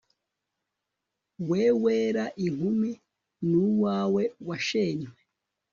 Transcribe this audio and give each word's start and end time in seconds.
we, 1.47 1.61
wera, 1.83 2.25
inkumi; 2.45 2.91
n'uwawe, 3.47 4.23
washenywe 4.47 5.19